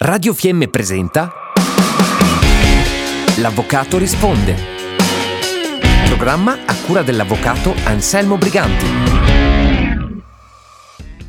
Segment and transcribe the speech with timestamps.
[0.00, 1.32] Radio Fiemme presenta
[3.38, 4.54] L'Avvocato risponde.
[6.04, 8.86] Programma a cura dell'avvocato Anselmo Briganti.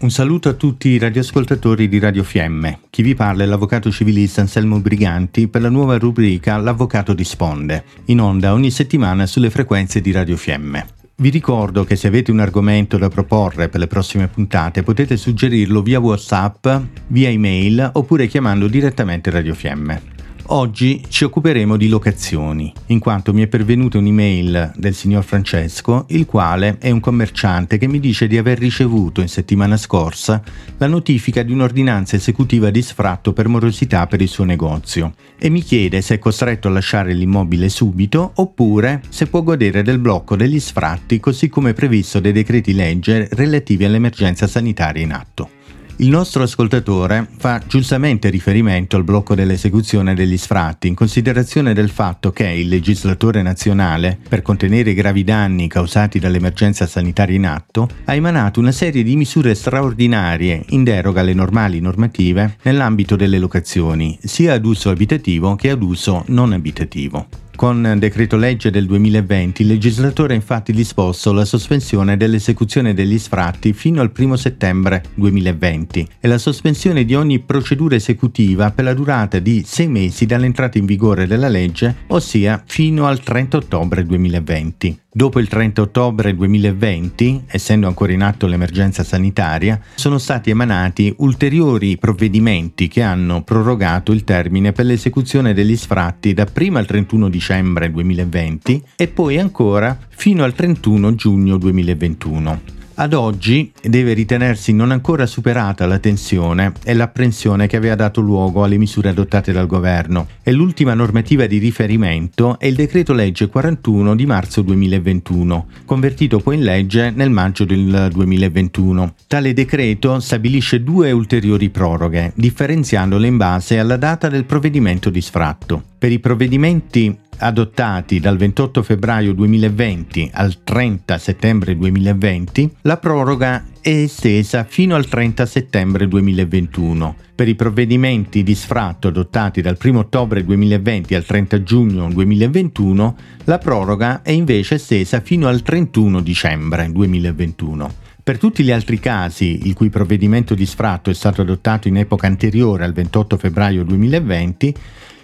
[0.00, 2.80] Un saluto a tutti i radioascoltatori di Radio Fiemme.
[2.90, 8.20] Chi vi parla è l'avvocato civilista Anselmo Briganti per la nuova rubrica L'Avvocato risponde, in
[8.20, 10.99] onda ogni settimana sulle frequenze di Radio Fiemme.
[11.20, 15.82] Vi ricordo che se avete un argomento da proporre per le prossime puntate potete suggerirlo
[15.82, 16.66] via WhatsApp,
[17.08, 20.19] via email oppure chiamando direttamente Radio Fiemme.
[20.52, 26.26] Oggi ci occuperemo di locazioni, in quanto mi è pervenuta un'email del signor Francesco, il
[26.26, 30.42] quale è un commerciante che mi dice di aver ricevuto in settimana scorsa
[30.78, 35.62] la notifica di un'ordinanza esecutiva di sfratto per morosità per il suo negozio e mi
[35.62, 40.58] chiede se è costretto a lasciare l'immobile subito oppure se può godere del blocco degli
[40.58, 45.59] sfratti così come previsto dai decreti legge relativi all'emergenza sanitaria in atto.
[46.00, 52.30] Il nostro ascoltatore fa giustamente riferimento al blocco dell'esecuzione degli sfratti in considerazione del fatto
[52.30, 58.14] che il legislatore nazionale, per contenere i gravi danni causati dall'emergenza sanitaria in atto, ha
[58.14, 64.54] emanato una serie di misure straordinarie in deroga alle normali normative nell'ambito delle locazioni, sia
[64.54, 67.26] ad uso abitativo che ad uso non abitativo.
[67.60, 73.74] Con decreto legge del 2020 il legislatore ha infatti disposto la sospensione dell'esecuzione degli sfratti
[73.74, 79.40] fino al 1 settembre 2020 e la sospensione di ogni procedura esecutiva per la durata
[79.40, 85.00] di sei mesi dall'entrata in vigore della legge, ossia fino al 30 ottobre 2020.
[85.12, 91.98] Dopo il 30 ottobre 2020, essendo ancora in atto l'emergenza sanitaria, sono stati emanati ulteriori
[91.98, 97.90] provvedimenti che hanno prorogato il termine per l'esecuzione degli sfratti da prima al 31 dicembre
[97.90, 102.79] 2020 e poi ancora fino al 31 giugno 2021.
[103.00, 108.62] Ad oggi deve ritenersi non ancora superata la tensione e l'apprensione che aveva dato luogo
[108.62, 114.14] alle misure adottate dal governo e l'ultima normativa di riferimento è il decreto legge 41
[114.14, 119.14] di marzo 2021, convertito poi in legge nel maggio del 2021.
[119.26, 125.82] Tale decreto stabilisce due ulteriori proroghe, differenziandole in base alla data del provvedimento di sfratto.
[125.96, 133.88] Per i provvedimenti adottati dal 28 febbraio 2020 al 30 settembre 2020, la proroga è
[133.88, 137.16] estesa fino al 30 settembre 2021.
[137.34, 143.58] Per i provvedimenti di sfratto adottati dal 1 ottobre 2020 al 30 giugno 2021, la
[143.58, 148.08] proroga è invece estesa fino al 31 dicembre 2021.
[148.22, 152.26] Per tutti gli altri casi il cui provvedimento di sfratto è stato adottato in epoca
[152.26, 154.74] anteriore al 28 febbraio 2020,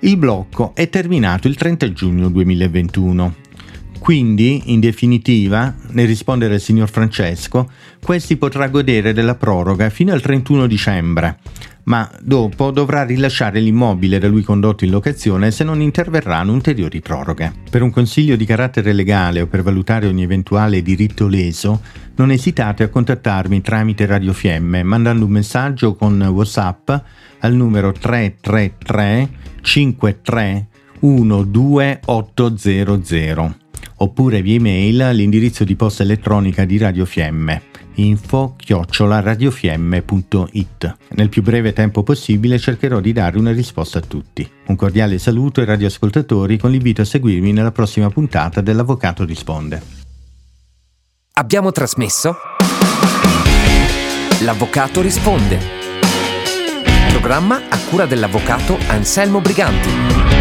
[0.00, 3.34] il blocco è terminato il 30 giugno 2021.
[3.98, 7.70] Quindi, in definitiva, nel rispondere al signor Francesco,
[8.02, 11.38] questi potrà godere della proroga fino al 31 dicembre,
[11.84, 17.52] ma dopo dovrà rilasciare l'immobile da lui condotto in locazione se non interverranno ulteriori proroghe.
[17.68, 21.82] Per un consiglio di carattere legale o per valutare ogni eventuale diritto leso,
[22.20, 26.90] non esitate a contattarmi tramite Radio Fiemme mandando un messaggio con WhatsApp
[27.38, 29.30] al numero 333
[29.62, 30.66] 53
[31.00, 33.56] 12800
[33.96, 37.62] oppure via email all'indirizzo di posta elettronica di Radio Fiemme
[37.94, 40.96] info chiocciolaradiofiemme.it.
[41.14, 44.46] Nel più breve tempo possibile cercherò di dare una risposta a tutti.
[44.66, 49.99] Un cordiale saluto ai radioascoltatori con l'invito a seguirmi nella prossima puntata dell'Avvocato risponde.
[51.34, 52.36] Abbiamo trasmesso
[54.40, 55.58] L'Avvocato risponde.
[57.08, 60.39] Programma a cura dell'avvocato Anselmo Briganti.